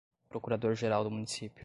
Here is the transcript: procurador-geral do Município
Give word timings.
procurador-geral 0.29 1.03
do 1.03 1.11
Município 1.11 1.51